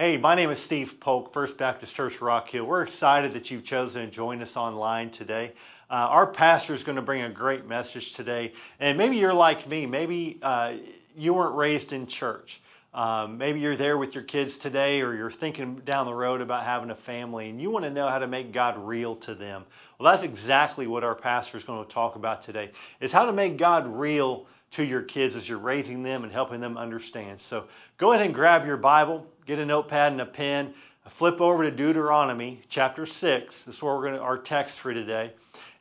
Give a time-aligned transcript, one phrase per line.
[0.00, 2.64] Hey, my name is Steve Polk, First Baptist Church Rock Hill.
[2.64, 5.52] We're excited that you've chosen to join us online today.
[5.90, 8.54] Uh, our pastor is going to bring a great message today.
[8.78, 9.84] And maybe you're like me.
[9.84, 10.76] Maybe uh,
[11.18, 12.62] you weren't raised in church.
[12.94, 16.64] Um, maybe you're there with your kids today, or you're thinking down the road about
[16.64, 19.64] having a family, and you want to know how to make God real to them.
[19.98, 23.32] Well, that's exactly what our pastor is going to talk about today: is how to
[23.32, 27.40] make God real to your kids as you're raising them and helping them understand.
[27.40, 27.64] So
[27.98, 30.74] go ahead and grab your Bible, get a notepad and a pen,
[31.08, 33.64] flip over to Deuteronomy chapter six.
[33.64, 35.32] This is where we're going to our text for today,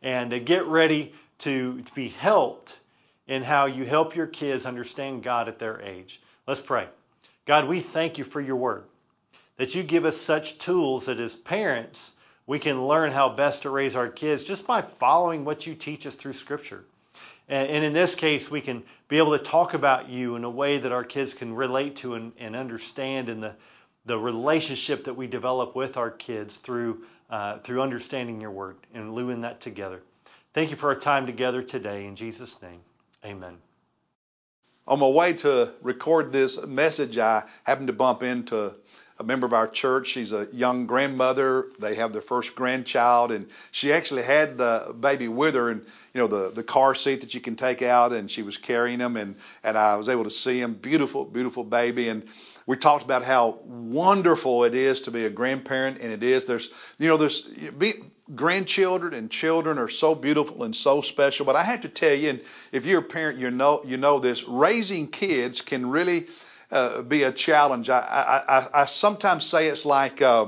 [0.02, 2.80] and uh, get ready to, to be helped
[3.28, 6.20] in how you help your kids understand God at their age.
[6.48, 6.88] Let's pray.
[7.46, 8.86] God, we thank you for your word,
[9.58, 12.12] that you give us such tools that as parents,
[12.48, 16.08] we can learn how best to raise our kids just by following what you teach
[16.08, 16.84] us through Scripture.
[17.48, 20.78] And, in this case, we can be able to talk about you in a way
[20.78, 23.56] that our kids can relate to and, and understand in the,
[24.06, 29.16] the relationship that we develop with our kids through, uh, through understanding your word and
[29.16, 30.02] living that together.
[30.54, 32.06] Thank you for our time together today.
[32.06, 32.82] In Jesus' name,
[33.26, 33.58] amen
[34.90, 38.74] on my way to record this message, I happened to bump into
[39.20, 40.08] a member of our church.
[40.08, 41.68] She's a young grandmother.
[41.80, 46.22] They have their first grandchild, and she actually had the baby with her, and you
[46.22, 49.18] know the the car seat that you can take out, and she was carrying him,
[49.18, 50.74] and and I was able to see him.
[50.74, 52.24] Beautiful, beautiful baby, and
[52.66, 56.46] we talked about how wonderful it is to be a grandparent, and it is.
[56.46, 57.94] There's you know there's be,
[58.36, 61.46] grandchildren and children are so beautiful and so special.
[61.46, 64.20] But I have to tell you, and if you're a parent, you know you know
[64.20, 64.48] this.
[64.48, 66.28] Raising kids can really
[66.72, 67.90] uh, be a challenge.
[67.90, 70.22] I, I, I, sometimes say it's like.
[70.22, 70.48] Uh,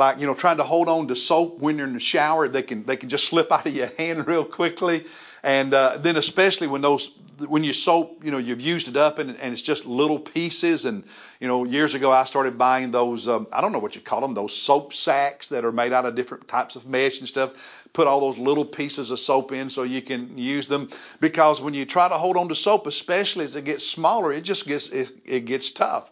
[0.00, 2.62] like you know, trying to hold on to soap when you're in the shower, they
[2.62, 5.04] can they can just slip out of your hand real quickly,
[5.44, 7.12] and uh, then especially when those
[7.48, 10.84] when you soap, you know, you've used it up and, and it's just little pieces.
[10.84, 11.04] And,
[11.40, 14.20] you know, years ago I started buying those, um, I don't know what you call
[14.20, 17.88] them, those soap sacks that are made out of different types of mesh and stuff.
[17.94, 20.88] Put all those little pieces of soap in so you can use them.
[21.20, 24.42] Because when you try to hold on to soap, especially as it gets smaller, it
[24.42, 26.10] just gets, it, it gets tough.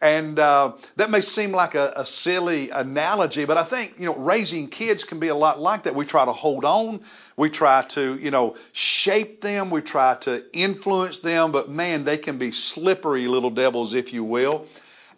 [0.00, 4.14] And uh, that may seem like a, a, silly analogy, but I think you know
[4.14, 5.94] raising kids can be a lot like that.
[5.96, 7.00] We try to hold on,
[7.36, 12.16] we try to you know shape them, we try to influence them, but man, they
[12.16, 14.66] can be slippery little devils, if you will.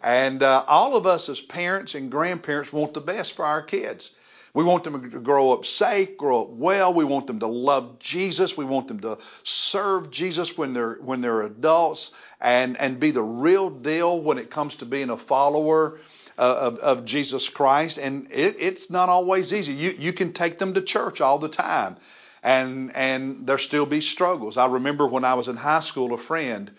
[0.01, 4.09] And uh, all of us as parents and grandparents want the best for our kids.
[4.53, 6.93] We want them to grow up safe, grow up well.
[6.93, 8.57] We want them to love Jesus.
[8.57, 13.23] We want them to serve Jesus when they're when they're adults and and be the
[13.23, 15.99] real deal when it comes to being a follower
[16.37, 17.97] uh, of, of Jesus Christ.
[17.97, 19.73] And it, it's not always easy.
[19.73, 21.95] You you can take them to church all the time,
[22.43, 24.57] and and there still be struggles.
[24.57, 26.69] I remember when I was in high school, a friend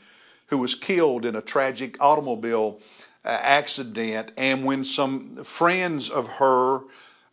[0.48, 2.80] who was killed in a tragic automobile
[3.24, 6.80] uh, accident, and when some friends of her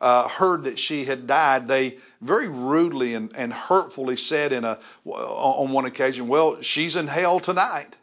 [0.02, 4.80] uh, heard that she had died, they very rudely and, and hurtfully said in a,
[5.06, 7.98] on one occasion, well, she's in hell tonight.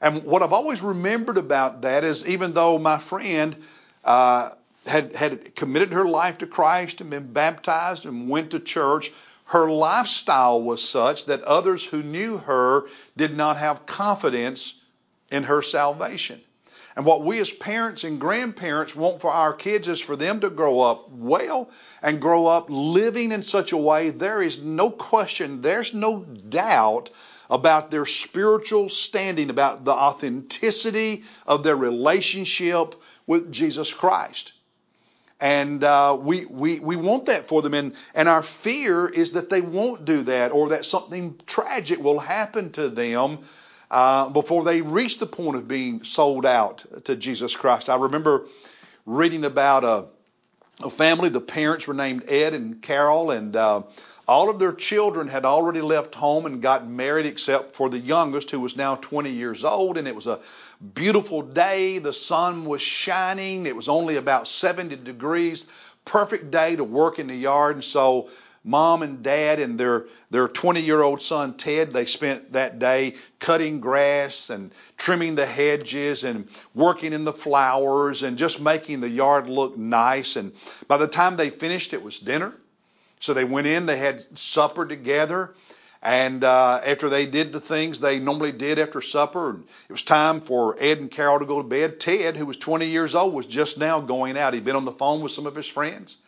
[0.00, 3.56] And what I've always remembered about that is even though my friend
[4.04, 4.50] uh,
[4.86, 9.10] had, had committed her life to Christ and been baptized and went to church,
[9.46, 12.84] her lifestyle was such that others who knew her
[13.16, 14.74] did not have confidence
[15.30, 16.40] in her salvation.
[16.96, 20.50] And what we as parents and grandparents want for our kids is for them to
[20.50, 21.68] grow up well
[22.02, 27.10] and grow up living in such a way there is no question, there's no doubt
[27.50, 32.94] about their spiritual standing, about the authenticity of their relationship
[33.26, 34.52] with Jesus Christ.
[35.40, 37.74] And uh, we, we, we want that for them.
[37.74, 42.20] And, and our fear is that they won't do that or that something tragic will
[42.20, 43.40] happen to them
[43.94, 47.88] uh, before they reached the point of being sold out to Jesus Christ.
[47.88, 48.44] I remember
[49.06, 50.06] reading about a,
[50.84, 51.28] a family.
[51.28, 53.82] The parents were named Ed and Carol, and uh,
[54.26, 58.50] all of their children had already left home and gotten married, except for the youngest,
[58.50, 59.96] who was now 20 years old.
[59.96, 60.40] And it was a
[60.94, 62.00] beautiful day.
[62.00, 63.66] The sun was shining.
[63.66, 65.68] It was only about 70 degrees.
[66.04, 67.76] Perfect day to work in the yard.
[67.76, 68.28] And so
[68.64, 73.14] mom and dad and their their 20 year old son Ted they spent that day
[73.38, 79.08] cutting grass and trimming the hedges and working in the flowers and just making the
[79.08, 80.52] yard look nice and
[80.88, 82.54] by the time they finished it was dinner
[83.20, 85.54] so they went in they had supper together
[86.04, 90.02] and uh, after they did the things they normally did after supper, and it was
[90.02, 91.98] time for Ed and Carol to go to bed.
[91.98, 94.52] Ted, who was 20 years old, was just now going out.
[94.52, 96.18] He'd been on the phone with some of his friends.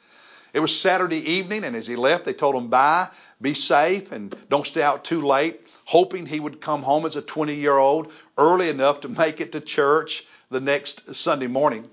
[0.53, 3.09] It was Saturday evening, and as he left, they told him, bye,
[3.41, 7.23] be safe, and don't stay out too late, hoping he would come home as a
[7.23, 11.89] 20 year old early enough to make it to church the next Sunday morning.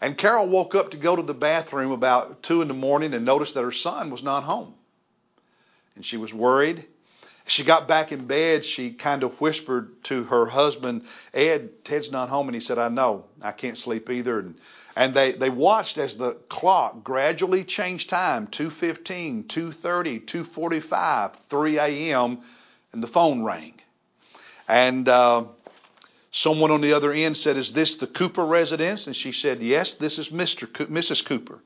[0.00, 3.24] And Carol woke up to go to the bathroom about 2 in the morning and
[3.24, 4.74] noticed that her son was not home.
[5.96, 6.84] And she was worried.
[7.46, 8.64] She got back in bed.
[8.64, 12.48] She kind of whispered to her husband, Ed, Ted's not home.
[12.48, 13.24] And he said, I know.
[13.42, 14.38] I can't sleep either.
[14.38, 14.56] And,
[14.96, 22.38] and they, they watched as the clock gradually changed time 2.15, 2.30, 2.45, 3 a.m.
[22.92, 23.74] And the phone rang.
[24.68, 25.44] And uh,
[26.30, 29.08] someone on the other end said, Is this the Cooper residence?
[29.08, 30.72] And she said, Yes, this is Mr.
[30.72, 31.24] Co- Mrs.
[31.24, 31.58] Cooper.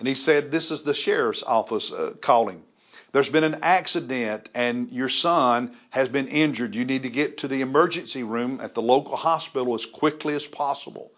[0.00, 2.64] And he said, This is the sheriff's office uh, calling.
[3.12, 6.74] There's been an accident and your son has been injured.
[6.74, 10.46] You need to get to the emergency room at the local hospital as quickly as
[10.46, 11.10] possible.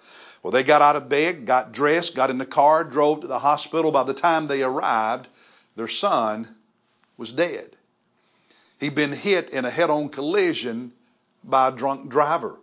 [0.43, 3.39] Well, they got out of bed, got dressed, got in the car, drove to the
[3.39, 3.91] hospital.
[3.91, 5.29] By the time they arrived,
[5.77, 6.49] their son
[7.17, 7.77] was dead.
[8.79, 10.93] He'd been hit in a head on collision
[11.45, 12.57] by a drunk driver.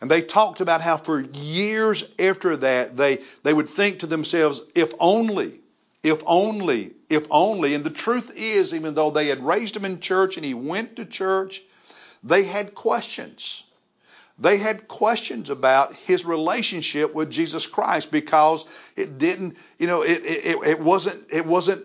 [0.00, 4.62] And they talked about how for years after that, they, they would think to themselves,
[4.74, 5.60] if only,
[6.02, 7.74] if only, if only.
[7.74, 10.96] And the truth is, even though they had raised him in church and he went
[10.96, 11.60] to church,
[12.22, 13.64] they had questions.
[14.40, 18.64] They had questions about his relationship with Jesus Christ because
[18.96, 21.84] it didn't, you know, it, it, it wasn't, it wasn't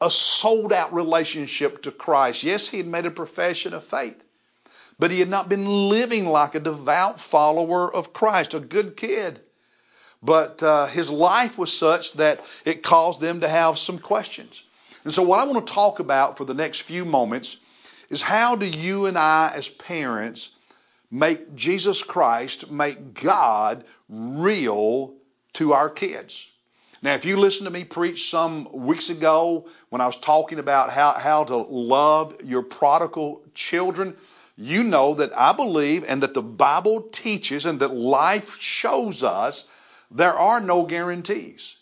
[0.00, 2.42] a sold out relationship to Christ.
[2.42, 4.22] Yes, he had made a profession of faith
[4.98, 9.40] but he had not been living like a devout follower of Christ, a good kid.
[10.22, 14.62] But uh, his life was such that it caused them to have some questions.
[15.04, 17.58] And so, what I want to talk about for the next few moments
[18.08, 20.48] is how do you and I, as parents,
[21.10, 25.14] make Jesus Christ, make God real
[25.54, 26.48] to our kids?
[27.02, 30.90] Now, if you listened to me preach some weeks ago when I was talking about
[30.90, 34.16] how, how to love your prodigal children,
[34.56, 39.64] you know that I believe and that the Bible teaches and that life shows us
[40.10, 41.75] there are no guarantees.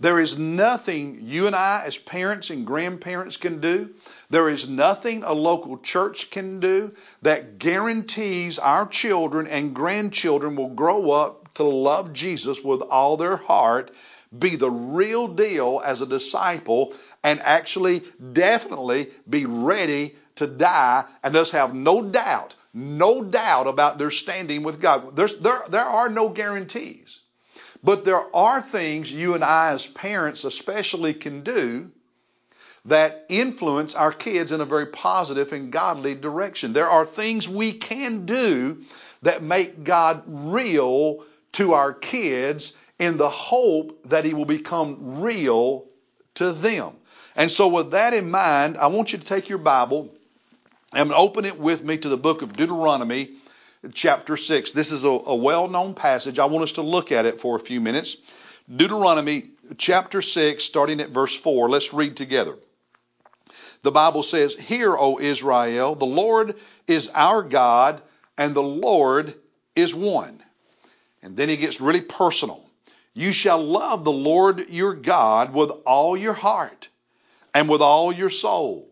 [0.00, 3.90] There is nothing you and I, as parents and grandparents, can do.
[4.28, 6.92] There is nothing a local church can do
[7.22, 13.36] that guarantees our children and grandchildren will grow up to love Jesus with all their
[13.36, 13.92] heart,
[14.36, 16.92] be the real deal as a disciple,
[17.22, 18.02] and actually,
[18.32, 24.64] definitely be ready to die and thus have no doubt, no doubt about their standing
[24.64, 25.14] with God.
[25.14, 27.20] There's, there, there are no guarantees.
[27.84, 31.90] But there are things you and I, as parents especially, can do
[32.86, 36.72] that influence our kids in a very positive and godly direction.
[36.72, 38.78] There are things we can do
[39.22, 45.86] that make God real to our kids in the hope that He will become real
[46.34, 46.92] to them.
[47.36, 50.14] And so, with that in mind, I want you to take your Bible
[50.94, 53.30] and open it with me to the book of Deuteronomy,
[53.92, 54.72] chapter 6.
[54.72, 56.38] This is a, a well known passage.
[56.38, 58.16] I want us to look at it for a few minutes.
[58.74, 61.68] Deuteronomy, chapter 6, starting at verse 4.
[61.68, 62.56] Let's read together.
[63.82, 68.00] The Bible says, Hear, O Israel, the Lord is our God,
[68.38, 69.34] and the Lord
[69.76, 70.40] is one.
[71.22, 72.64] And then he gets really personal.
[73.12, 76.88] You shall love the Lord your God with all your heart
[77.52, 78.88] and with all your soul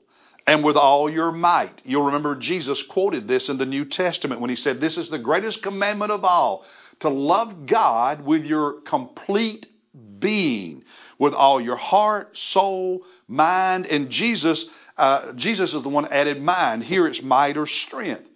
[0.47, 1.83] and with all your might.
[1.85, 5.19] You'll remember Jesus quoted this in the New Testament when he said, This is the
[5.19, 6.65] greatest commandment of all
[7.01, 9.67] to love God with your complete
[10.19, 10.85] being,
[11.19, 13.87] with all your heart, soul, mind.
[13.87, 16.83] And Jesus, uh, Jesus is the one added mind.
[16.83, 18.29] Here it's might or strength.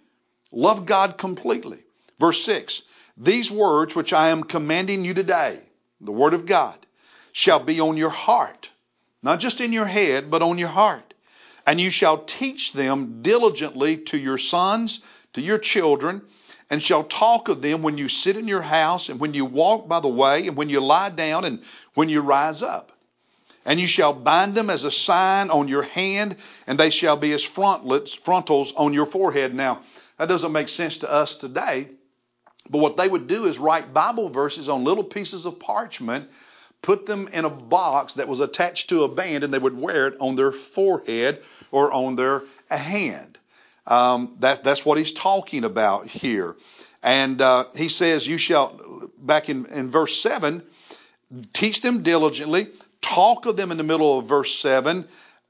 [0.51, 1.83] Love God completely.
[2.19, 2.81] Verse 6
[3.17, 5.59] These words which I am commanding you today,
[5.99, 6.77] the Word of God,
[7.33, 8.71] shall be on your heart,
[9.21, 11.13] not just in your head, but on your heart
[11.67, 15.01] and you shall teach them diligently to your sons,
[15.33, 16.21] to your children,
[16.69, 19.87] and shall talk of them when you sit in your house, and when you walk
[19.87, 21.61] by the way, and when you lie down, and
[21.93, 22.93] when you rise up.
[23.65, 27.33] And you shall bind them as a sign on your hand, and they shall be
[27.33, 29.53] as frontlets, frontals on your forehead.
[29.53, 29.81] Now,
[30.17, 31.89] that doesn't make sense to us today,
[32.69, 36.29] but what they would do is write Bible verses on little pieces of parchment
[36.87, 40.07] put them in a box that was attached to a band, and they would wear
[40.07, 43.37] it on their forehead or on their hand.
[43.85, 46.55] Um, that, that's what he's talking about here.
[47.03, 50.63] And uh, he says, You shall, back in, in verse 7,
[51.51, 52.69] teach them diligently,
[53.01, 55.05] talk of them in the middle of verse 7.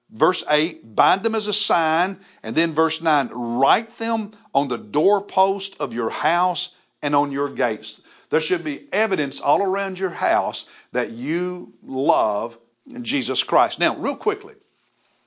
[0.09, 2.17] Verse 8, bind them as a sign.
[2.41, 6.71] And then verse 9, write them on the doorpost of your house
[7.03, 8.01] and on your gates.
[8.29, 12.57] There should be evidence all around your house that you love
[13.01, 13.79] Jesus Christ.
[13.79, 14.55] Now, real quickly,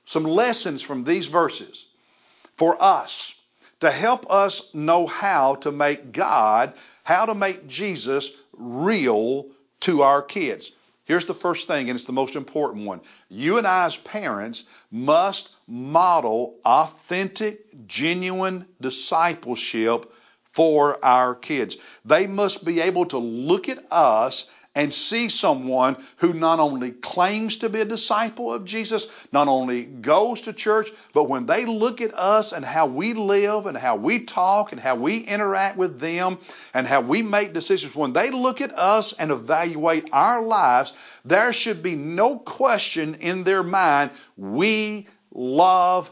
[0.05, 1.85] some lessons from these verses
[2.55, 3.35] for us
[3.81, 9.47] to help us know how to make God, how to make Jesus real
[9.81, 10.71] to our kids.
[11.05, 13.01] Here's the first thing, and it's the most important one.
[13.29, 20.13] You and I, as parents, must model authentic, genuine discipleship
[20.53, 21.77] for our kids.
[22.05, 27.57] They must be able to look at us and see someone who not only claims
[27.57, 31.99] to be a disciple of Jesus, not only goes to church, but when they look
[31.99, 35.99] at us and how we live and how we talk and how we interact with
[35.99, 36.37] them
[36.73, 40.93] and how we make decisions, when they look at us and evaluate our lives,
[41.25, 46.11] there should be no question in their mind we love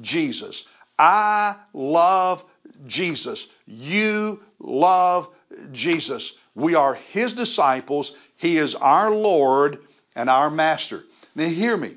[0.00, 0.64] Jesus.
[0.98, 2.44] I love
[2.86, 3.46] Jesus.
[3.66, 5.34] You love
[5.72, 6.32] Jesus.
[6.60, 8.12] We are His disciples.
[8.36, 9.78] He is our Lord
[10.14, 11.04] and our Master.
[11.34, 11.96] Now, hear me.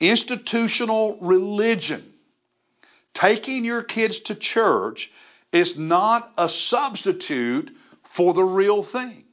[0.00, 2.02] Institutional religion,
[3.12, 5.10] taking your kids to church,
[5.52, 9.24] is not a substitute for the real thing.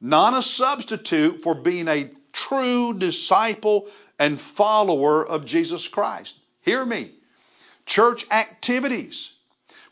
[0.00, 3.86] Not a substitute for being a true disciple
[4.18, 6.36] and follower of Jesus Christ.
[6.62, 7.10] Hear me.
[7.86, 9.32] Church activities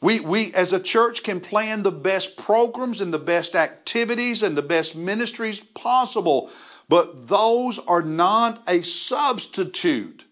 [0.00, 4.56] we, we as a church can plan the best programs and the best activities and
[4.56, 6.50] the best ministries possible,
[6.88, 10.24] but those are not a substitute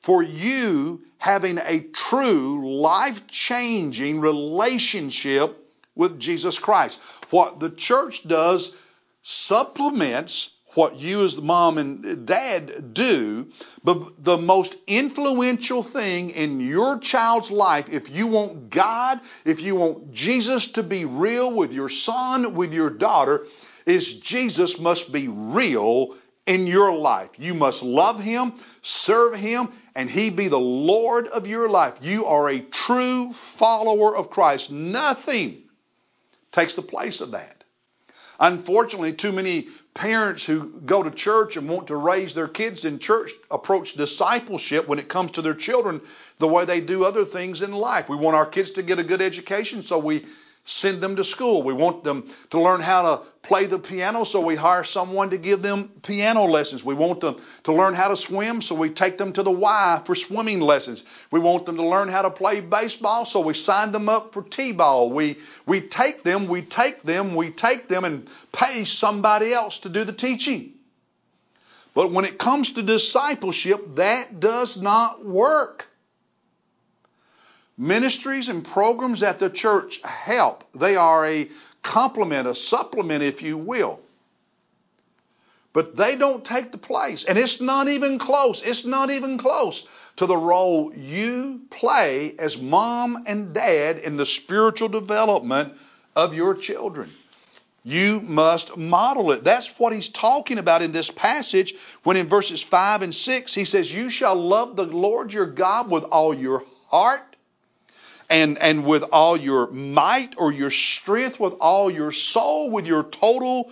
[0.00, 5.56] for you having a true life changing relationship
[5.94, 7.00] with Jesus Christ.
[7.30, 8.76] What the church does
[9.22, 13.48] supplements what you as the mom and dad do,
[13.82, 19.76] but the most influential thing in your child's life, if you want God, if you
[19.76, 23.46] want Jesus to be real with your son, with your daughter,
[23.86, 26.14] is Jesus must be real
[26.46, 27.30] in your life.
[27.38, 31.98] You must love Him, serve Him, and He be the Lord of your life.
[32.02, 34.70] You are a true follower of Christ.
[34.70, 35.62] Nothing
[36.52, 37.64] takes the place of that.
[38.38, 42.98] Unfortunately, too many parents who go to church and want to raise their kids in
[42.98, 46.02] church approach discipleship when it comes to their children
[46.38, 48.08] the way they do other things in life.
[48.08, 50.26] We want our kids to get a good education, so we
[50.66, 51.62] send them to school.
[51.62, 55.38] We want them to learn how to play the piano, so we hire someone to
[55.38, 56.84] give them piano lessons.
[56.84, 60.02] We want them to learn how to swim, so we take them to the Y
[60.04, 61.04] for swimming lessons.
[61.30, 64.42] We want them to learn how to play baseball, so we sign them up for
[64.42, 65.10] T-ball.
[65.10, 69.88] We we take them, we take them, we take them and pay somebody else to
[69.88, 70.72] do the teaching.
[71.94, 75.88] But when it comes to discipleship, that does not work.
[77.78, 80.64] Ministries and programs at the church help.
[80.72, 81.48] They are a
[81.82, 84.00] complement, a supplement, if you will.
[85.74, 87.24] But they don't take the place.
[87.24, 88.62] And it's not even close.
[88.62, 94.24] It's not even close to the role you play as mom and dad in the
[94.24, 95.74] spiritual development
[96.14, 97.12] of your children.
[97.84, 99.44] You must model it.
[99.44, 103.66] That's what he's talking about in this passage when in verses 5 and 6 he
[103.66, 107.35] says, You shall love the Lord your God with all your heart
[108.28, 113.04] and, and with all your might or your strength, with all your soul, with your
[113.04, 113.70] total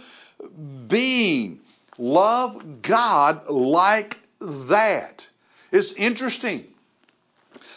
[0.88, 1.60] being.
[1.98, 5.26] Love God like that.
[5.72, 6.64] It's interesting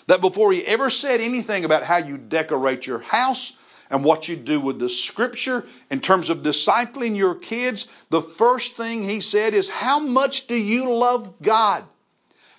[0.08, 3.54] that before he ever said anything about how you decorate your house
[3.90, 8.76] and what you do with the scripture in terms of discipling your kids, the first
[8.76, 11.84] thing he said is, How much do you love God?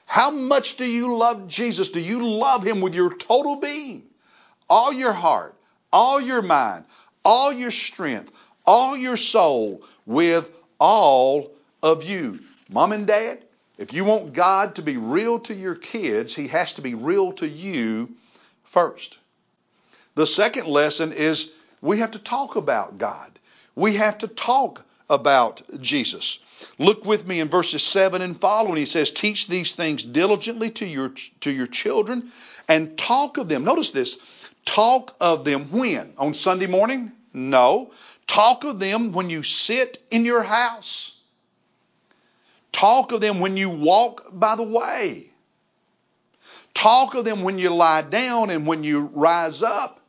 [0.07, 1.91] How much do you love Jesus?
[1.91, 4.08] Do you love him with your total being?
[4.69, 5.55] All your heart,
[5.93, 6.85] all your mind,
[7.25, 8.33] all your strength,
[8.67, 11.51] all your soul, with all
[11.83, 12.41] of you.
[12.71, 13.39] Mom and dad,
[13.79, 17.33] if you want God to be real to your kids, He has to be real
[17.33, 18.11] to you
[18.65, 19.19] first.
[20.15, 23.31] The second lesson is we have to talk about God.
[23.75, 26.41] We have to talk about Jesus.
[26.79, 28.77] Look with me in verses 7 and following.
[28.77, 32.29] He says, Teach these things diligently to your, to your children
[32.69, 33.65] and talk of them.
[33.65, 34.19] Notice this
[34.69, 36.13] Talk of them when?
[36.19, 37.11] On Sunday morning?
[37.33, 37.91] No.
[38.27, 41.19] Talk of them when you sit in your house.
[42.71, 45.31] Talk of them when you walk by the way.
[46.75, 50.01] Talk of them when you lie down and when you rise up.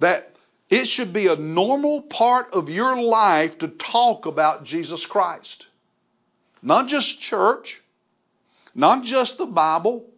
[0.00, 0.36] That
[0.68, 5.68] it should be a normal part of your life to talk about Jesus Christ.
[6.60, 7.82] Not just church,
[8.74, 10.10] not just the Bible,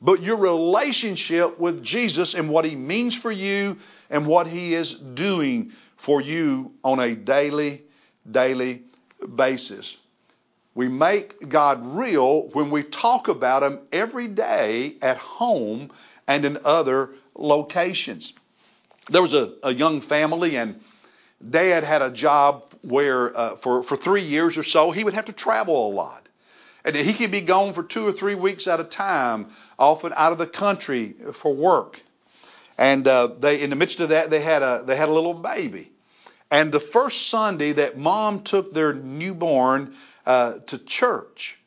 [0.00, 3.76] but your relationship with Jesus and what He means for you
[4.10, 7.82] and what He is doing for you on a daily,
[8.30, 8.82] daily
[9.34, 9.96] basis.
[10.74, 15.90] We make God real when we talk about Him every day at home
[16.28, 18.32] and in other locations.
[19.10, 20.80] There was a, a young family, and
[21.50, 25.26] Dad had a job where uh, for, for three years or so he would have
[25.26, 26.27] to travel a lot.
[26.84, 30.32] And he could be gone for two or three weeks at a time, often out
[30.32, 32.00] of the country for work.
[32.78, 35.34] And uh, they, in the midst of that, they had a they had a little
[35.34, 35.90] baby.
[36.50, 39.94] And the first Sunday that mom took their newborn
[40.24, 41.58] uh, to church,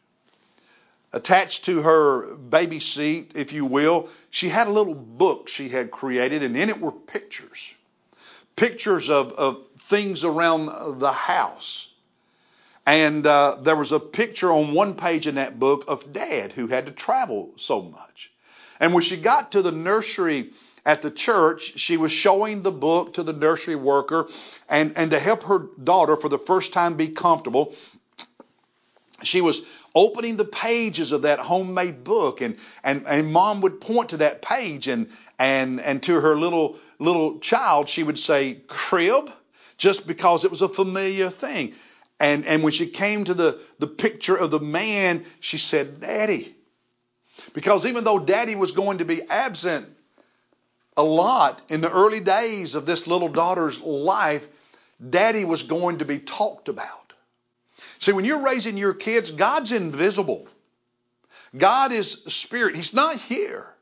[1.13, 5.91] attached to her baby seat, if you will, she had a little book she had
[5.91, 7.73] created, and in it were pictures,
[8.55, 11.89] pictures of, of things around the house.
[12.85, 16.67] And uh, there was a picture on one page in that book of dad who
[16.67, 18.31] had to travel so much.
[18.79, 20.49] And when she got to the nursery
[20.85, 24.27] at the church, she was showing the book to the nursery worker
[24.67, 27.75] and, and to help her daughter for the first time be comfortable.
[29.21, 29.61] She was
[29.93, 34.41] opening the pages of that homemade book and, and, and mom would point to that
[34.41, 39.29] page and, and, and to her little, little child, she would say, crib,
[39.77, 41.73] just because it was a familiar thing.
[42.21, 46.55] And, and when she came to the, the picture of the man, she said, Daddy.
[47.53, 49.87] Because even though Daddy was going to be absent
[50.95, 54.47] a lot in the early days of this little daughter's life,
[55.09, 57.13] Daddy was going to be talked about.
[57.97, 60.47] See, when you're raising your kids, God's invisible.
[61.57, 62.75] God is spirit.
[62.75, 63.73] He's not here.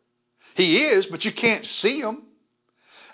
[0.55, 2.23] He is, but you can't see him.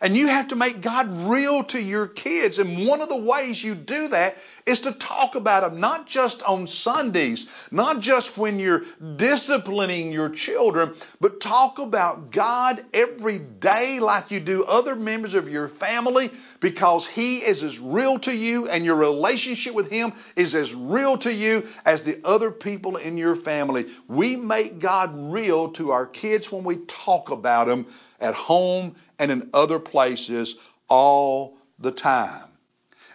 [0.01, 2.59] And you have to make God real to your kids.
[2.59, 4.35] And one of the ways you do that
[4.65, 8.83] is to talk about Him, not just on Sundays, not just when you're
[9.15, 15.49] disciplining your children, but talk about God every day like you do other members of
[15.49, 20.55] your family because He is as real to you and your relationship with Him is
[20.55, 23.85] as real to you as the other people in your family.
[24.07, 27.85] We make God real to our kids when we talk about Him
[28.19, 30.55] at home and in other places
[30.87, 32.50] all the time.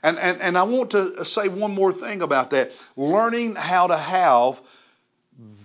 [0.02, 2.72] And, and, and I want to say one more thing about that.
[2.96, 4.60] Learning how to have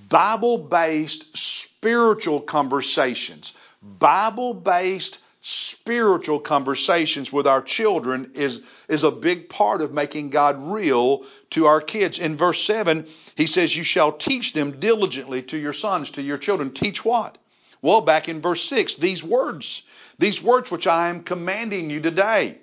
[0.10, 3.54] Bible based spiritual conversations.
[3.82, 10.58] Bible based spiritual conversations with our children is, is a big part of making God
[10.72, 12.18] real to our kids.
[12.18, 13.06] In verse 7,
[13.36, 16.72] he says, You shall teach them diligently to your sons, to your children.
[16.72, 17.38] Teach what?
[17.82, 19.84] Well, back in verse 6, these words,
[20.18, 22.58] these words which I am commanding you today.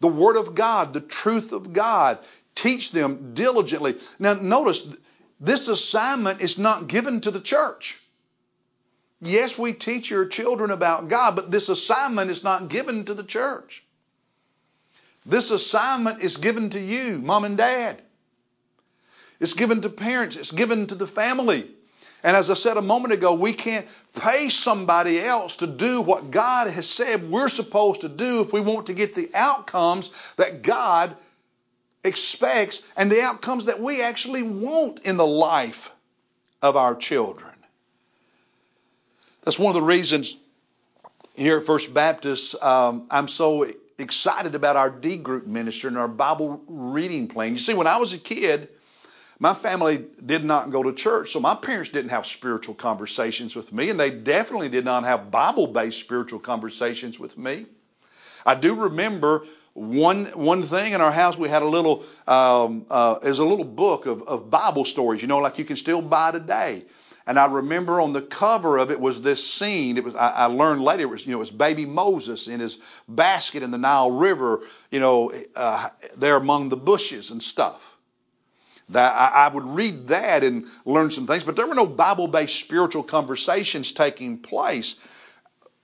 [0.00, 2.18] The Word of God, the truth of God.
[2.54, 3.96] Teach them diligently.
[4.18, 4.96] Now, notice,
[5.40, 8.00] this assignment is not given to the church.
[9.20, 13.24] Yes, we teach your children about God, but this assignment is not given to the
[13.24, 13.84] church.
[15.26, 18.00] This assignment is given to you, mom and dad.
[19.40, 20.36] It's given to parents.
[20.36, 21.70] It's given to the family.
[22.22, 23.86] And as I said a moment ago, we can't
[24.20, 28.60] pay somebody else to do what God has said we're supposed to do if we
[28.60, 31.16] want to get the outcomes that God
[32.02, 35.92] expects and the outcomes that we actually want in the life
[36.60, 37.54] of our children.
[39.44, 40.36] That's one of the reasons
[41.36, 43.64] here at First Baptist um, I'm so
[43.96, 47.52] excited about our D group ministry and our Bible reading plan.
[47.52, 48.68] You see, when I was a kid,
[49.40, 53.72] my family did not go to church, so my parents didn't have spiritual conversations with
[53.72, 57.66] me, and they definitely did not have Bible based spiritual conversations with me.
[58.44, 61.38] I do remember one one thing in our house.
[61.38, 65.28] We had a little um, uh, is a little book of, of Bible stories, you
[65.28, 66.84] know, like you can still buy today.
[67.26, 69.98] And I remember on the cover of it was this scene.
[69.98, 72.58] It was I, I learned later it was you know it was baby Moses in
[72.58, 77.97] his basket in the Nile River, you know, uh, there among the bushes and stuff.
[78.90, 83.02] That I, would read that and learn some things, but there were no Bible-based spiritual
[83.02, 84.96] conversations taking place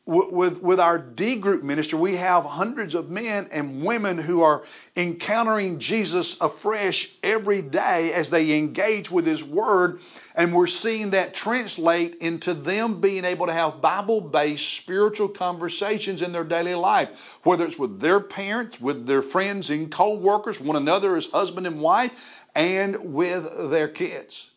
[0.07, 4.63] with, with our D group ministry, we have hundreds of men and women who are
[4.97, 10.01] encountering Jesus afresh every day as they engage with His Word.
[10.35, 16.21] And we're seeing that translate into them being able to have Bible based spiritual conversations
[16.21, 20.61] in their daily life, whether it's with their parents, with their friends and co workers,
[20.61, 24.49] one another as husband and wife, and with their kids.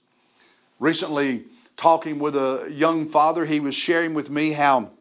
[0.80, 4.92] Recently, talking with a young father, he was sharing with me how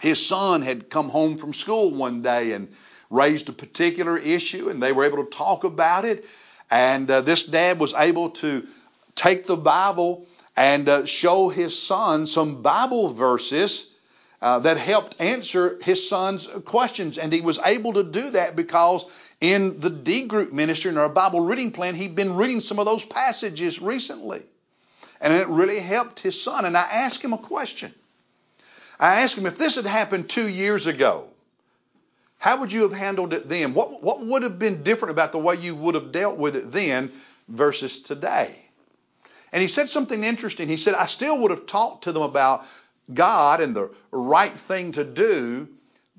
[0.00, 2.68] his son had come home from school one day and
[3.10, 6.24] raised a particular issue, and they were able to talk about it.
[6.70, 8.66] And uh, this dad was able to
[9.14, 13.91] take the Bible and uh, show his son some Bible verses
[14.42, 17.16] uh, that helped answer his son's questions.
[17.16, 19.06] And he was able to do that because
[19.40, 22.84] in the D group ministry in our Bible reading plan, he'd been reading some of
[22.84, 24.42] those passages recently.
[25.20, 26.64] And it really helped his son.
[26.64, 27.94] And I asked him a question.
[28.98, 31.28] I asked him if this had happened two years ago,
[32.38, 33.74] how would you have handled it then?
[33.74, 36.72] What, what would have been different about the way you would have dealt with it
[36.72, 37.12] then
[37.46, 38.52] versus today?
[39.52, 40.66] And he said something interesting.
[40.66, 42.64] He said, I still would have talked to them about
[43.14, 45.68] God and the right thing to do,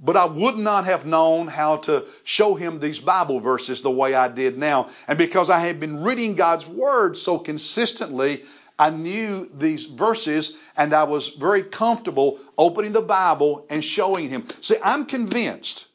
[0.02, 4.14] but I would not have known how to show him these Bible verses the way
[4.14, 4.90] I did now.
[5.08, 8.44] And because I had been reading God's Word so consistently,
[8.78, 14.46] I knew these verses and I was very comfortable opening the Bible and showing him.
[14.46, 15.86] See, I'm convinced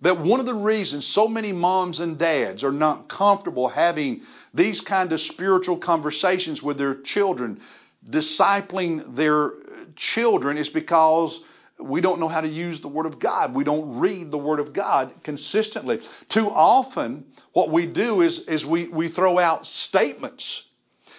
[0.00, 4.80] that one of the reasons so many moms and dads are not comfortable having these
[4.80, 7.60] kind of spiritual conversations with their children,
[8.08, 9.52] discipling their
[9.96, 11.40] children is because
[11.78, 13.54] we don't know how to use the Word of God.
[13.54, 16.00] We don't read the Word of God consistently.
[16.28, 20.68] Too often, what we do is, is we, we throw out statements.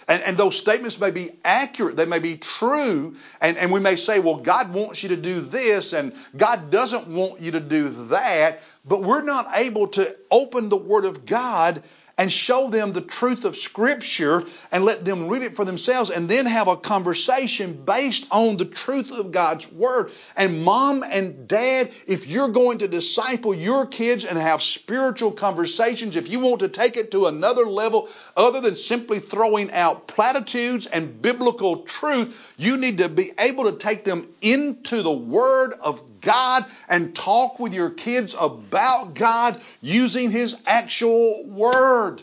[0.07, 3.95] And, and those statements may be accurate, they may be true, and, and we may
[3.95, 7.89] say, well, God wants you to do this, and God doesn't want you to do
[8.09, 11.81] that, but we're not able to open the Word of God
[12.17, 16.29] and show them the truth of Scripture and let them read it for themselves and
[16.29, 20.11] then have a conversation based on the truth of God's Word.
[20.37, 26.15] And mom and dad, if you're going to disciple your kids and have spiritual conversations,
[26.15, 30.85] if you want to take it to another level other than simply throwing out platitudes
[30.85, 36.14] and biblical truth, you need to be able to take them into the Word of
[36.25, 42.21] God and talk with your kids about God using His actual Word.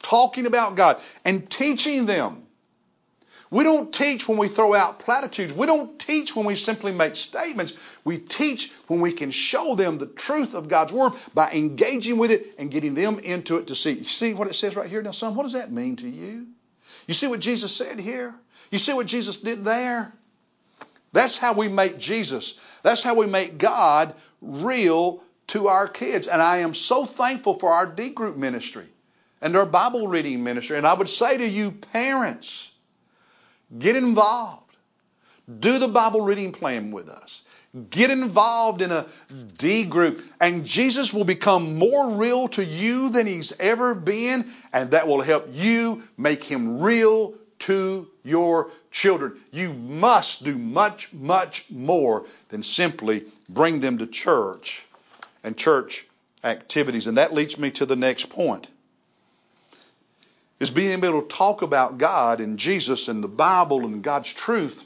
[0.00, 2.44] Talking about God and teaching them.
[3.50, 5.52] We don't teach when we throw out platitudes.
[5.52, 7.98] We don't teach when we simply make statements.
[8.04, 12.32] We teach when we can show them the truth of God's Word by engaging with
[12.32, 13.92] it and getting them into it to see.
[13.92, 15.02] You see what it says right here?
[15.02, 16.48] Now, son, what does that mean to you?
[17.06, 18.34] You see what Jesus said here?
[18.70, 20.12] You see what Jesus did there?
[21.14, 22.78] That's how we make Jesus.
[22.82, 26.26] That's how we make God real to our kids.
[26.26, 28.86] And I am so thankful for our D group ministry
[29.40, 30.76] and our Bible reading ministry.
[30.76, 32.68] And I would say to you, parents,
[33.78, 34.76] get involved.
[35.60, 37.42] Do the Bible reading plan with us.
[37.90, 39.06] Get involved in a
[39.56, 44.92] D group, and Jesus will become more real to you than he's ever been, and
[44.92, 49.40] that will help you make him real to your children.
[49.50, 54.84] You must do much, much more than simply bring them to church
[55.42, 56.06] and church
[56.42, 57.06] activities.
[57.06, 58.68] And that leads me to the next point.
[60.60, 64.84] Is being able to talk about God and Jesus and the Bible and God's truth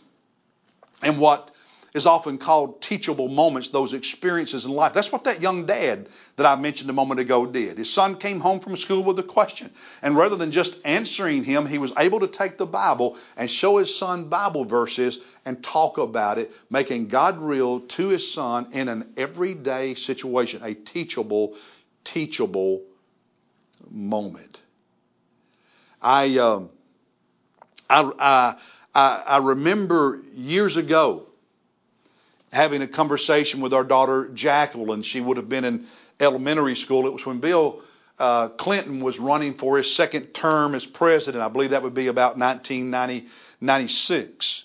[1.02, 1.50] and what
[1.94, 4.92] is often called teachable moments, those experiences in life.
[4.92, 7.78] That's what that young dad that I mentioned a moment ago did.
[7.78, 9.70] His son came home from school with a question.
[10.02, 13.78] And rather than just answering him, he was able to take the Bible and show
[13.78, 18.88] his son Bible verses and talk about it, making God real to his son in
[18.88, 21.54] an everyday situation, a teachable,
[22.04, 22.82] teachable
[23.90, 24.60] moment.
[26.02, 26.70] I, um,
[27.88, 28.54] I,
[28.94, 31.27] I, I remember years ago
[32.52, 35.02] having a conversation with our daughter Jacqueline.
[35.02, 35.84] She would have been in
[36.20, 37.06] elementary school.
[37.06, 37.82] It was when Bill
[38.18, 41.44] uh, Clinton was running for his second term as president.
[41.44, 44.64] I believe that would be about 1996.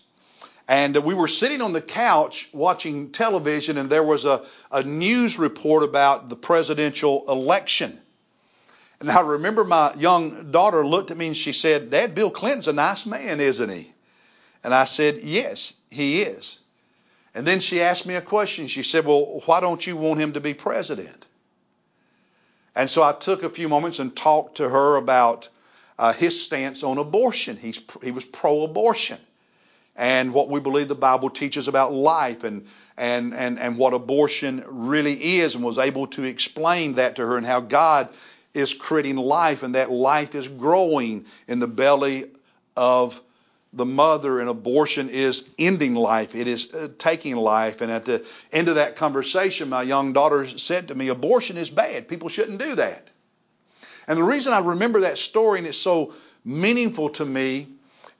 [0.67, 4.84] And uh, we were sitting on the couch watching television, and there was a, a
[4.84, 8.00] news report about the presidential election.
[9.00, 12.69] And I remember my young daughter looked at me and she said, Dad, Bill Clinton's
[12.69, 13.93] a nice man, isn't he?
[14.63, 16.60] And I said, Yes, he is.
[17.36, 18.67] And then she asked me a question.
[18.67, 21.26] She said, Well, why don't you want him to be president?
[22.76, 25.50] And so I took a few moments and talked to her about
[25.98, 27.56] uh, his stance on abortion.
[27.58, 29.19] He's, he was pro abortion.
[29.96, 32.65] And what we believe the Bible teaches about life and,
[32.98, 37.38] and, and, and what abortion really is, and was able to explain that to her
[37.38, 38.10] and how God
[38.56, 42.26] is creating life and that life is growing in the belly
[42.76, 43.22] of
[43.73, 46.36] the mother and abortion is ending life.
[46.36, 47.81] It is uh, taking life.
[47.81, 51.71] And at the end of that conversation, my young daughter said to me, abortion is
[51.71, 52.07] bad.
[52.07, 53.07] People shouldn't do that.
[54.07, 56.13] And the reason I remember that story and it's so
[56.45, 57.67] meaningful to me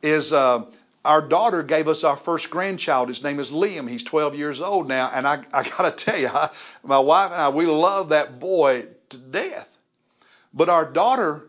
[0.02, 0.66] is uh,
[1.06, 3.10] our daughter gave us our first grandchild.
[3.10, 3.88] His name is Liam.
[3.88, 5.12] He's 12 years old now.
[5.14, 6.50] And I, I got to tell you, I,
[6.84, 9.78] my wife and I, we love that boy to death.
[10.54, 11.48] But our daughter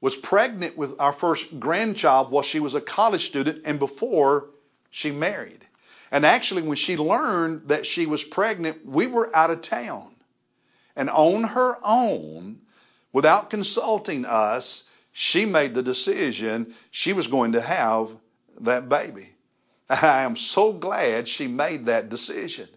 [0.00, 4.48] was pregnant with our first grandchild while she was a college student and before
[4.90, 5.64] she married.
[6.10, 10.14] And actually, when she learned that she was pregnant, we were out of town.
[10.96, 12.60] And on her own,
[13.12, 14.82] without consulting us,
[15.12, 18.10] she made the decision she was going to have
[18.60, 19.28] that baby.
[19.90, 22.68] I am so glad she made that decision.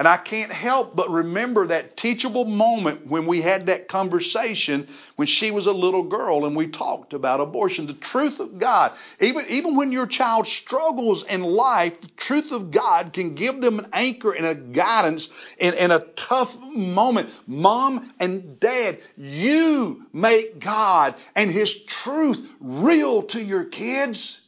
[0.00, 4.86] And I can't help but remember that teachable moment when we had that conversation
[5.16, 7.86] when she was a little girl and we talked about abortion.
[7.86, 12.70] The truth of God, even, even when your child struggles in life, the truth of
[12.70, 17.38] God can give them an anchor and a guidance in, in a tough moment.
[17.46, 24.40] Mom and dad, you make God and His truth real to your kids.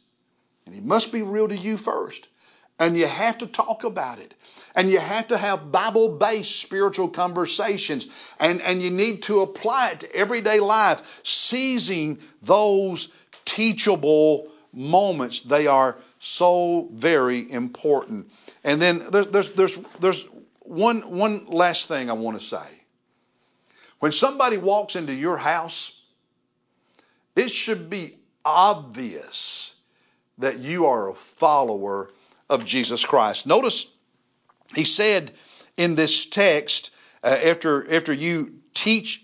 [0.65, 2.27] And He must be real to you first.
[2.79, 4.33] And you have to talk about it.
[4.75, 8.33] And you have to have Bible based spiritual conversations.
[8.39, 13.09] And, and you need to apply it to everyday life, seizing those
[13.45, 15.41] teachable moments.
[15.41, 18.31] They are so very important.
[18.63, 20.25] And then there's, there's, there's, there's
[20.61, 22.83] one, one last thing I want to say.
[23.99, 25.97] When somebody walks into your house,
[27.35, 29.73] it should be obvious
[30.39, 32.09] that you are a follower
[32.49, 33.47] of Jesus Christ.
[33.47, 33.87] Notice
[34.75, 35.31] he said
[35.77, 36.91] in this text,
[37.23, 39.23] uh, after, after you teach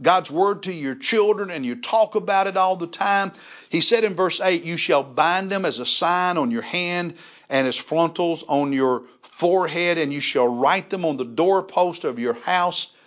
[0.00, 3.32] God's word to your children and you talk about it all the time,
[3.68, 7.14] he said in verse 8, You shall bind them as a sign on your hand
[7.50, 12.18] and as frontals on your forehead, and you shall write them on the doorpost of
[12.18, 12.97] your house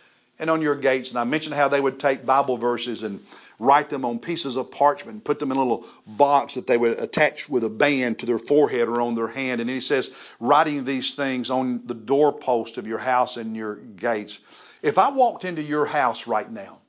[0.41, 1.12] and on your gates.
[1.12, 3.21] And I mentioned how they would take Bible verses and
[3.60, 6.77] write them on pieces of parchment and put them in a little box that they
[6.77, 9.62] would attach with a band to their forehead or on their hand.
[9.62, 14.39] And he says, writing these things on the doorpost of your house and your gates.
[14.82, 16.80] If I walked into your house right now,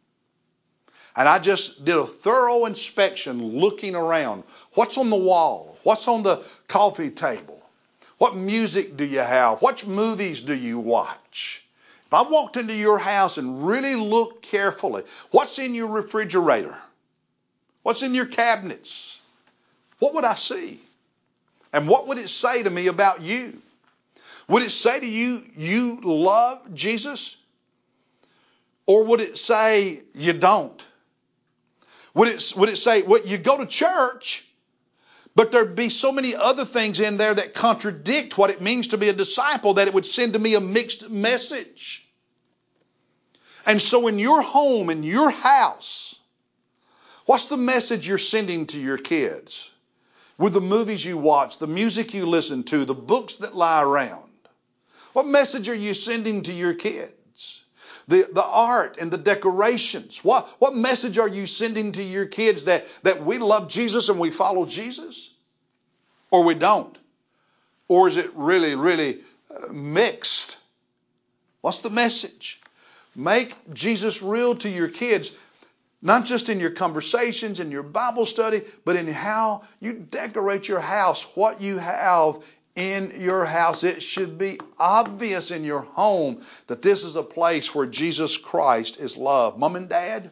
[1.15, 4.45] and I just did a thorough inspection looking around.
[4.73, 5.77] What's on the wall?
[5.83, 7.61] What's on the coffee table?
[8.17, 9.61] What music do you have?
[9.61, 11.62] What movies do you watch?
[12.13, 16.77] If I walked into your house and really looked carefully, what's in your refrigerator?
[17.85, 19.19] What's in your cabinets?
[19.99, 20.79] What would I see?
[21.73, 23.57] And what would it say to me about you?
[24.49, 27.35] Would it say to you, you love Jesus?
[28.85, 30.87] Or would it say, you don't?
[32.13, 34.47] Would it, would it say, well, you go to church,
[35.35, 38.99] but there'd be so many other things in there that contradict what it means to
[38.99, 42.02] be a disciple that it would send to me a mixed message.
[43.67, 46.17] And so in your home, in your house,
[47.27, 49.71] what's the message you're sending to your kids?
[50.39, 54.31] With the movies you watch, the music you listen to, the books that lie around.
[55.13, 57.61] What message are you sending to your kids?
[58.09, 60.25] The, the art and the decorations.
[60.25, 64.19] What, what message are you sending to your kids that, that we love Jesus and
[64.19, 65.31] we follow Jesus?
[66.31, 66.99] Or we don't?
[67.87, 69.21] Or is it really, really
[69.51, 70.57] uh, mixed?
[71.61, 72.61] What's the message?
[73.15, 75.33] Make Jesus real to your kids,
[76.01, 80.81] not just in your conversations, in your Bible study, but in how you decorate your
[80.81, 82.45] house, what you have
[82.75, 83.85] in your house.
[83.85, 88.99] It should be obvious in your home that this is a place where Jesus Christ
[88.99, 89.59] is loved.
[89.59, 90.31] Mom and dad,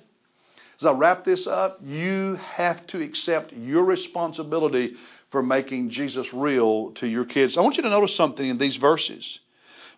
[0.77, 4.95] as I wrap this up, you have to accept your responsibility
[5.29, 7.59] for making Jesus real to your kids.
[7.59, 9.41] I want you to notice something in these verses.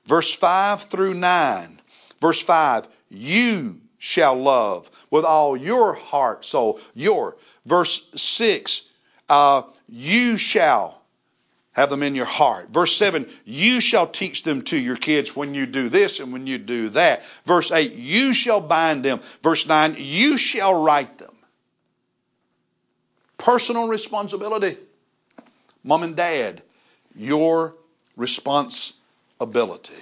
[0.04, 1.81] Verse 5 through 9.
[2.22, 7.36] Verse 5, you shall love with all your heart, soul, your.
[7.66, 8.82] Verse 6,
[9.28, 11.02] uh, you shall
[11.72, 12.68] have them in your heart.
[12.70, 16.46] Verse 7, you shall teach them to your kids when you do this and when
[16.46, 17.24] you do that.
[17.44, 19.18] Verse 8, you shall bind them.
[19.42, 21.34] Verse 9, you shall write them.
[23.36, 24.76] Personal responsibility.
[25.82, 26.62] Mom and dad,
[27.16, 27.74] your
[28.16, 29.94] responsibility.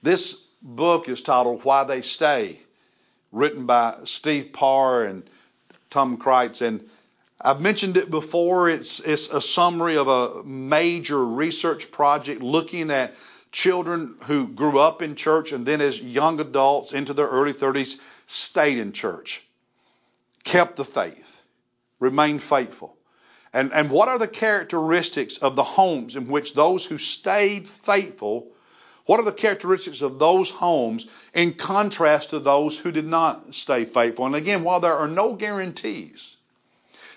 [0.00, 2.58] This book is titled Why They Stay,
[3.30, 5.22] written by Steve Parr and
[5.90, 6.62] Tom Crites.
[6.62, 6.88] And
[7.40, 8.70] I've mentioned it before.
[8.70, 13.14] It's, it's a summary of a major research project looking at
[13.52, 18.00] children who grew up in church and then as young adults into their early 30s
[18.26, 19.42] stayed in church,
[20.42, 21.44] kept the faith,
[22.00, 22.96] remained faithful.
[23.52, 28.50] And, and what are the characteristics of the homes in which those who stayed faithful
[29.06, 33.84] what are the characteristics of those homes in contrast to those who did not stay
[33.84, 34.26] faithful?
[34.26, 36.36] And again, while there are no guarantees,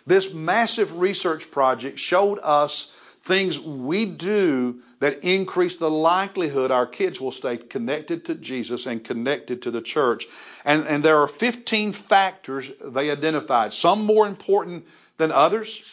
[0.06, 2.88] this massive research project showed us
[3.21, 9.04] things we do that increase the likelihood our kids will stay connected to Jesus and
[9.04, 10.26] connected to the church.
[10.65, 14.86] And, and there are 15 factors they identified, some more important
[15.17, 15.84] than others.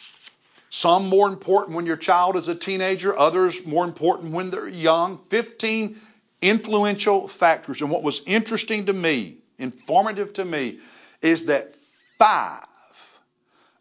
[0.75, 5.17] Some more important when your child is a teenager, others more important when they're young.
[5.17, 5.95] 15
[6.41, 7.81] influential factors.
[7.81, 10.79] And what was interesting to me, informative to me,
[11.21, 11.73] is that
[12.19, 12.65] five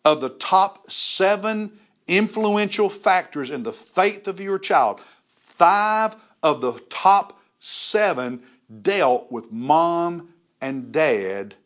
[0.05, 1.73] of the top seven
[2.07, 8.41] influential factors in the faith of your child, five of the top seven
[8.83, 11.57] dealt with mom and dad,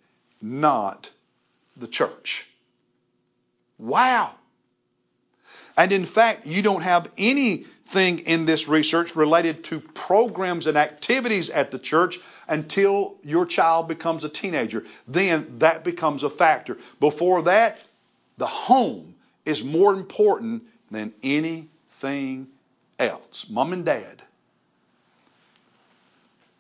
[0.41, 1.11] not
[1.77, 2.49] the church.
[3.77, 4.33] Wow.
[5.79, 11.51] And in fact, you don't have anything in this research related to programs and activities
[11.51, 14.85] at the church until your child becomes a teenager.
[15.07, 16.79] Then that becomes a factor.
[16.99, 17.81] Before that,
[18.39, 19.15] the home
[19.45, 22.49] is more important than anything
[22.99, 23.49] else.
[23.49, 24.21] Mom and dad,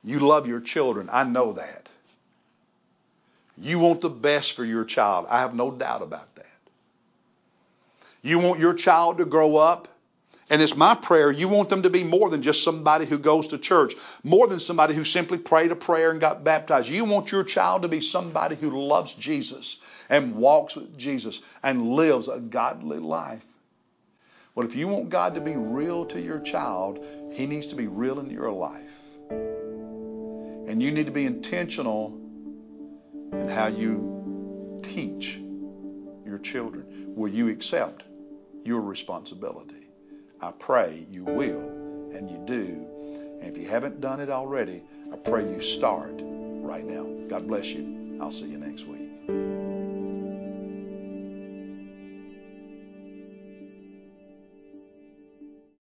[0.04, 1.09] you love your children.
[1.12, 1.88] I know that.
[3.61, 5.26] You want the best for your child.
[5.28, 6.47] I have no doubt about that.
[8.22, 9.88] You want your child to grow up,
[10.50, 13.48] and it's my prayer, you want them to be more than just somebody who goes
[13.48, 16.88] to church, more than somebody who simply prayed a prayer and got baptized.
[16.88, 19.76] You want your child to be somebody who loves Jesus
[20.09, 23.44] and walks with Jesus and lives a godly life.
[24.54, 27.87] Well, if you want God to be real to your child, He needs to be
[27.87, 28.98] real in your life.
[29.31, 32.18] And you need to be intentional
[33.33, 35.38] in how you teach
[36.26, 37.14] your children.
[37.14, 38.04] Will you accept
[38.68, 39.88] your responsibility?
[40.40, 41.62] I pray you will
[42.14, 42.87] and you do.
[43.40, 47.04] And if you haven't done it already, I pray you start right now.
[47.28, 48.18] God bless you.
[48.20, 48.97] I'll see you next week.